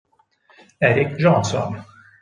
Erik 0.81 1.13
Johnson 1.21 1.77